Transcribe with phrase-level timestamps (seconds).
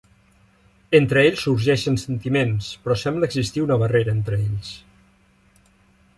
[0.99, 4.75] Entre ells sorgeixen sentiments, però sembla existir una barrera entre ells.